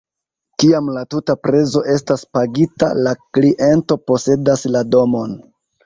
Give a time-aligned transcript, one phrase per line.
[0.61, 5.43] Kiam la tuta prezo estas pagita, la kliento posedas la domon.